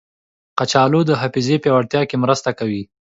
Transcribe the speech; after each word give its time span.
کچالو 0.57 1.01
د 1.05 1.11
حافظې 1.21 1.55
پیاوړتیا 1.63 2.01
کې 2.09 2.15
مرسته 2.23 2.49
کوي. 2.59 2.83